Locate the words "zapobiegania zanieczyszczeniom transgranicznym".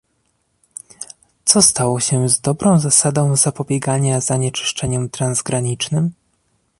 3.35-6.13